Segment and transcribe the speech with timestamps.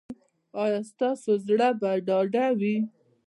[0.63, 2.75] ایا ستاسو زړه به ډاډه وي؟